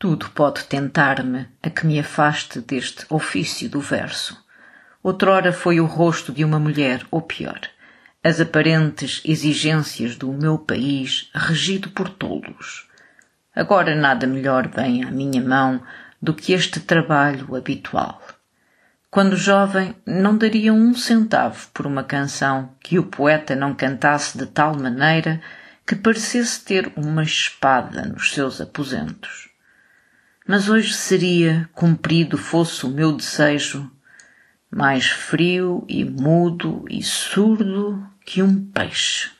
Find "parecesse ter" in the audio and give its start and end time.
25.96-26.92